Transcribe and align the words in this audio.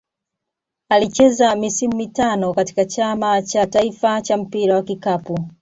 Alicheza 0.89 1.55
misimu 1.55 1.95
mitano 1.95 2.53
katika 2.53 2.85
Chama 2.85 3.41
cha 3.41 3.67
taifa 3.67 4.21
cha 4.21 4.37
mpira 4.37 4.75
wa 4.75 4.83
kikapu. 4.83 5.45